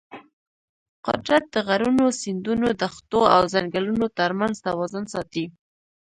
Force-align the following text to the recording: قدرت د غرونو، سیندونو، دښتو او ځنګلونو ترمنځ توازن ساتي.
قدرت 1.07 1.43
د 1.53 1.55
غرونو، 1.67 2.05
سیندونو، 2.21 2.67
دښتو 2.81 3.21
او 3.35 3.41
ځنګلونو 3.53 4.05
ترمنځ 4.19 4.55
توازن 4.67 5.03
ساتي. 5.13 5.45